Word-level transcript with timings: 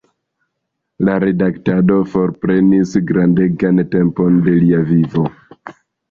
La 1.07 1.17
redaktado 1.23 1.97
forprenis 2.13 2.93
grandegan 3.11 3.83
tempon 3.97 4.39
de 4.47 4.55
lia 4.63 4.81
vivo. 4.89 5.27